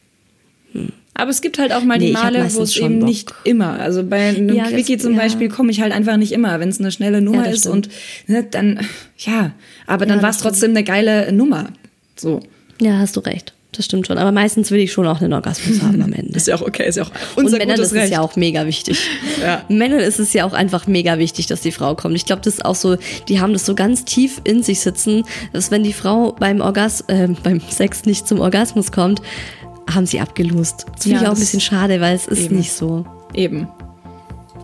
Hm. 0.74 0.90
Aber 1.14 1.32
es 1.32 1.42
gibt 1.42 1.60
halt 1.60 1.74
auch 1.74 1.84
mal 1.84 1.98
nee, 1.98 2.08
die 2.08 2.12
Male, 2.14 2.48
wo 2.54 2.62
es 2.62 2.78
eben 2.78 3.00
Bock. 3.00 3.10
nicht 3.10 3.34
immer. 3.44 3.78
Also 3.80 4.06
bei 4.06 4.30
einem 4.30 4.56
ja, 4.56 4.68
Quickie 4.68 4.96
das, 4.96 5.04
zum 5.04 5.14
ja. 5.16 5.20
Beispiel 5.20 5.50
komme 5.50 5.70
ich 5.70 5.82
halt 5.82 5.92
einfach 5.92 6.16
nicht 6.16 6.32
immer, 6.32 6.62
wenn 6.62 6.70
es 6.70 6.80
eine 6.80 6.92
schnelle 6.92 7.22
Nummer 7.22 7.46
ja, 7.46 7.52
ist 7.52 7.62
stimmt. 7.62 7.88
und 7.88 7.90
ne, 8.28 8.44
dann, 8.50 8.80
ja, 9.18 9.52
aber 9.86 10.06
dann 10.06 10.22
war 10.22 10.30
es 10.30 10.38
trotzdem 10.38 10.72
eine 10.72 10.84
geile 10.86 11.34
Nummer. 11.34 11.72
So. 12.16 12.40
Ja, 12.80 13.00
hast 13.00 13.18
du 13.18 13.20
recht. 13.20 13.54
Das 13.74 13.86
stimmt 13.86 14.08
schon. 14.08 14.18
Aber 14.18 14.32
meistens 14.32 14.72
will 14.72 14.80
ich 14.80 14.92
schon 14.92 15.06
auch 15.06 15.22
einen 15.22 15.32
Orgasmus 15.32 15.82
haben 15.84 16.02
am 16.02 16.12
Ende. 16.12 16.36
ist 16.36 16.48
ja 16.48 16.56
auch 16.56 16.62
okay, 16.62 16.88
ist 16.88 16.96
ja 16.96 17.04
auch 17.04 17.12
unser 17.36 17.54
Und 17.54 17.60
Männern 17.60 17.80
ist 17.80 17.94
es 17.94 18.10
ja 18.10 18.20
auch 18.20 18.36
mega 18.36 18.66
wichtig. 18.66 18.98
ja. 19.42 19.64
Männern 19.70 20.00
ist 20.00 20.20
es 20.20 20.34
ja 20.34 20.46
auch 20.46 20.54
einfach 20.54 20.88
mega 20.88 21.20
wichtig, 21.20 21.46
dass 21.46 21.62
die 21.62 21.72
Frau 21.72 21.96
kommt. 21.96 22.16
Ich 22.16 22.26
glaube, 22.26 22.42
das 22.44 22.56
ist 22.56 22.66
auch 22.66 22.76
so, 22.76 22.98
die 23.28 23.40
haben 23.40 23.54
das 23.54 23.68
so 23.68 23.76
ganz 23.76 24.06
tief 24.06 24.42
in 24.44 24.64
sich 24.64 24.80
sitzen, 24.80 25.24
dass 25.54 25.70
wenn 25.70 25.84
die 25.84 25.94
Frau 25.94 26.32
beim 26.32 26.62
Orgas 26.62 27.02
äh, 27.10 27.28
beim 27.44 27.60
Sex 27.60 28.06
nicht 28.06 28.28
zum 28.28 28.40
Orgasmus 28.40 28.92
kommt, 28.92 29.22
haben 29.94 30.06
sie 30.06 30.20
abgelost. 30.20 30.86
Das 30.94 31.04
finde 31.04 31.18
ja, 31.18 31.22
ich 31.24 31.28
auch 31.28 31.34
ein 31.34 31.40
bisschen 31.40 31.62
schade, 31.62 32.02
weil 32.02 32.16
es 32.16 32.28
ist 32.28 32.46
eben. 32.46 32.58
nicht 32.58 32.72
so. 32.72 33.06
Eben. 33.34 33.68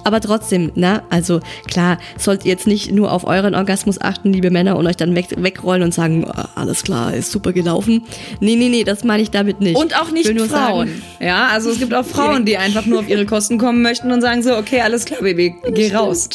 Aber 0.05 0.21
trotzdem, 0.21 0.71
na, 0.75 1.01
also 1.09 1.39
klar, 1.65 1.97
sollt 2.15 2.45
ihr 2.45 2.51
jetzt 2.51 2.67
nicht 2.67 2.91
nur 2.91 3.11
auf 3.11 3.25
euren 3.25 3.55
Orgasmus 3.55 3.99
achten, 3.99 4.31
liebe 4.31 4.51
Männer, 4.51 4.77
und 4.77 4.85
euch 4.85 4.97
dann 4.97 5.15
weg, 5.15 5.29
wegrollen 5.35 5.81
und 5.81 5.95
sagen, 5.95 6.25
ah, 6.29 6.49
alles 6.53 6.83
klar, 6.83 7.11
ist 7.15 7.31
super 7.31 7.53
gelaufen. 7.53 8.03
Nee, 8.39 8.55
nee, 8.55 8.69
nee, 8.69 8.83
das 8.83 9.03
meine 9.03 9.23
ich 9.23 9.31
damit 9.31 9.61
nicht. 9.61 9.75
Und 9.75 9.99
auch 9.99 10.11
nicht 10.11 10.27
Frauen. 10.27 10.47
Sagen, 10.47 11.01
ja, 11.19 11.47
also 11.47 11.71
es 11.71 11.79
gibt 11.79 11.91
auch 11.95 12.05
Frauen, 12.05 12.45
die 12.45 12.55
einfach 12.55 12.85
nur 12.85 12.99
auf 12.99 13.09
ihre 13.09 13.25
Kosten 13.25 13.57
kommen 13.57 13.81
möchten 13.81 14.11
und 14.11 14.21
sagen 14.21 14.43
so, 14.43 14.55
okay, 14.55 14.81
alles 14.81 15.05
klar, 15.05 15.21
Baby, 15.21 15.55
geh 15.73 15.91
raus. 15.91 16.29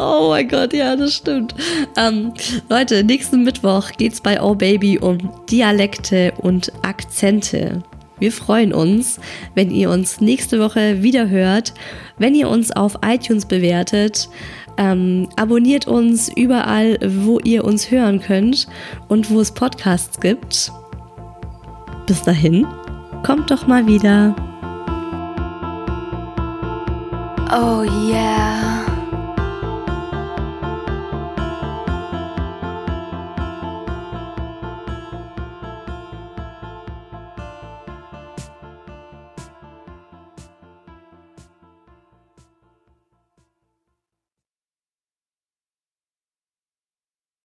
Oh 0.00 0.30
mein 0.30 0.48
Gott, 0.48 0.72
ja, 0.72 0.96
das 0.96 1.14
stimmt. 1.14 1.54
Ähm, 1.96 2.32
Leute, 2.68 3.04
nächsten 3.04 3.44
Mittwoch 3.44 3.90
geht's 3.98 4.20
bei 4.20 4.42
Oh 4.42 4.56
Baby 4.56 4.98
um 4.98 5.30
Dialekte 5.48 6.32
und 6.38 6.72
Akzente. 6.82 7.84
Wir 8.20 8.30
freuen 8.30 8.72
uns, 8.72 9.18
wenn 9.54 9.70
ihr 9.70 9.90
uns 9.90 10.20
nächste 10.20 10.60
Woche 10.60 11.02
wieder 11.02 11.28
hört, 11.28 11.74
wenn 12.18 12.34
ihr 12.34 12.48
uns 12.48 12.70
auf 12.70 12.98
iTunes 13.04 13.46
bewertet. 13.46 14.28
Ähm, 14.76 15.28
abonniert 15.36 15.88
uns 15.88 16.30
überall, 16.34 16.98
wo 17.04 17.40
ihr 17.40 17.64
uns 17.64 17.90
hören 17.90 18.20
könnt 18.20 18.68
und 19.08 19.30
wo 19.30 19.40
es 19.40 19.50
Podcasts 19.50 20.20
gibt. 20.20 20.70
Bis 22.06 22.22
dahin, 22.22 22.66
kommt 23.24 23.50
doch 23.50 23.66
mal 23.66 23.86
wieder. 23.86 24.36
Oh 27.52 27.82
yeah. 27.82 28.69